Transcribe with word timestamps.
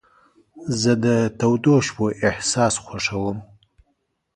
زه 0.81 0.91
د 1.05 1.05
تودو 1.39 1.73
شپو 1.85 2.05
احساس 2.27 2.75
خوښوم. 2.85 3.37